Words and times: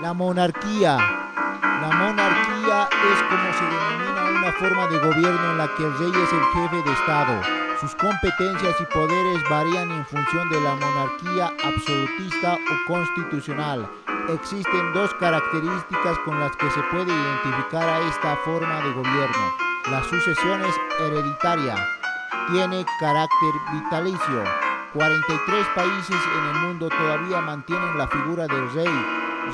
La 0.00 0.12
monarquía. 0.12 0.98
La 0.98 1.88
monarquía 1.88 2.86
es 2.86 3.22
como 3.30 3.52
se 3.54 3.64
denomina 3.64 4.40
una 4.40 4.52
forma 4.52 4.86
de 4.88 4.98
gobierno 4.98 5.52
en 5.52 5.58
la 5.58 5.68
que 5.74 5.84
el 5.84 5.98
rey 5.98 6.10
es 6.22 6.32
el 6.34 6.44
jefe 6.52 6.82
de 6.82 6.92
Estado. 6.92 7.40
Sus 7.80 7.94
competencias 7.94 8.74
y 8.78 8.84
poderes 8.92 9.42
varían 9.48 9.90
en 9.90 10.04
función 10.04 10.50
de 10.50 10.60
la 10.60 10.74
monarquía 10.74 11.50
absolutista 11.64 12.56
o 12.56 12.92
constitucional. 12.92 13.88
Existen 14.28 14.92
dos 14.92 15.14
características 15.14 16.18
con 16.26 16.40
las 16.40 16.54
que 16.56 16.70
se 16.70 16.82
puede 16.90 17.10
identificar 17.10 17.88
a 17.88 18.00
esta 18.00 18.36
forma 18.44 18.82
de 18.82 18.92
gobierno. 18.92 19.52
La 19.90 20.02
sucesión 20.04 20.62
es 20.62 20.74
hereditaria. 21.00 21.74
Tiene 22.52 22.84
carácter 23.00 23.52
vitalicio. 23.72 24.44
43 24.92 25.66
países 25.74 26.16
en 26.38 26.44
el 26.54 26.62
mundo 26.66 26.88
todavía 26.88 27.40
mantienen 27.40 27.98
la 27.98 28.08
figura 28.08 28.46
del 28.46 28.72
rey, 28.72 28.88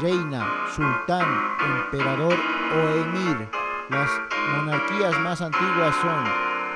reina, 0.00 0.46
sultán, 0.74 1.26
emperador 1.60 2.34
o 2.34 2.88
emir. 3.02 3.48
Las 3.88 4.10
monarquías 4.56 5.18
más 5.20 5.42
antiguas 5.42 5.94
son 6.00 6.24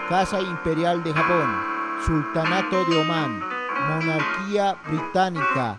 Casa 0.08 0.40
Imperial 0.40 1.02
de 1.02 1.12
Japón, 1.12 1.48
Sultanato 2.04 2.84
de 2.84 3.00
Omán, 3.00 3.42
Monarquía 3.88 4.76
Británica, 4.86 5.78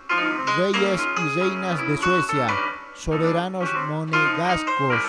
Reyes 0.58 1.02
y 1.18 1.40
Reinas 1.40 1.88
de 1.88 1.98
Suecia, 1.98 2.48
Soberanos 2.94 3.70
Monegascos, 3.90 5.02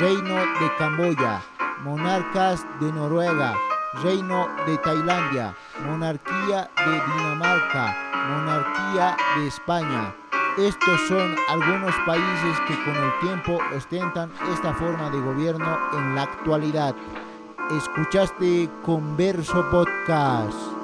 Reino 0.00 0.34
de 0.34 0.76
Camboya, 0.78 1.40
Monarcas 1.84 2.66
de 2.80 2.92
Noruega, 2.92 3.54
Reino 4.02 4.48
de 4.66 4.76
Tailandia, 4.78 5.54
Monarquía 5.86 6.70
de 6.76 6.92
Dinamarca, 6.92 7.96
Monarquía 8.28 9.16
de 9.36 9.46
España. 9.46 10.14
Estos 10.58 11.00
son 11.08 11.36
algunos 11.48 11.94
países 12.06 12.60
que 12.66 12.74
con 12.84 12.94
el 12.94 13.18
tiempo 13.20 13.58
ostentan 13.76 14.30
esta 14.52 14.74
forma 14.74 15.08
de 15.10 15.20
gobierno 15.20 15.78
en 15.92 16.14
la 16.16 16.22
actualidad. 16.22 16.94
Escuchaste 17.70 18.68
Converso 18.82 19.64
Podcast. 19.70 20.79